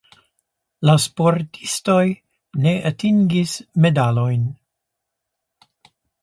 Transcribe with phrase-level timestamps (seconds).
[0.89, 2.05] La sportistoj
[2.63, 3.53] ne atingis
[3.87, 4.49] medalojn.